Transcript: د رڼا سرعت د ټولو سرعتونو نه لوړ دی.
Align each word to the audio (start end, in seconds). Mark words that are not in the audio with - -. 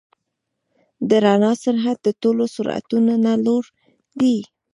د 1.09 1.11
رڼا 1.25 1.51
سرعت 1.63 1.97
د 2.03 2.09
ټولو 2.21 2.43
سرعتونو 2.55 3.13
نه 3.25 3.33
لوړ 3.45 3.63
دی. 4.19 4.37